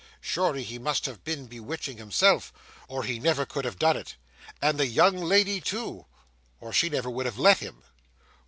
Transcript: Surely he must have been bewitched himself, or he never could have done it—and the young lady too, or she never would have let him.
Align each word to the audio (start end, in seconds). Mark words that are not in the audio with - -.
Surely 0.19 0.63
he 0.63 0.79
must 0.79 1.05
have 1.05 1.23
been 1.23 1.45
bewitched 1.45 1.85
himself, 1.85 2.51
or 2.87 3.03
he 3.03 3.19
never 3.19 3.45
could 3.45 3.65
have 3.65 3.77
done 3.77 3.95
it—and 3.95 4.79
the 4.79 4.87
young 4.87 5.15
lady 5.15 5.61
too, 5.61 6.07
or 6.59 6.73
she 6.73 6.89
never 6.89 7.07
would 7.11 7.27
have 7.27 7.37
let 7.37 7.59
him. 7.59 7.83